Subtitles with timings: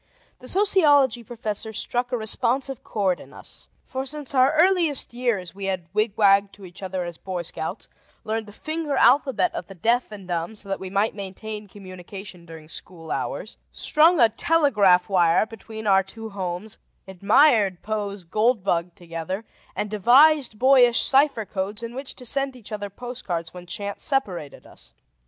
[0.39, 5.65] The sociology professor struck a responsive chord in us: for since our earliest years we
[5.65, 7.87] had wigwagged to each other as Boy Scouts,
[8.23, 12.47] learned the finger alphabet of the deaf and dumb so that we might maintain communication
[12.47, 18.95] during school hours, strung a telegraph wire between our two homes, admired Poe's "Gold Bug"
[18.95, 19.45] together
[19.75, 24.65] and devised boyish cipher codes in which to send each other postcards when chance separated
[24.65, 24.93] us.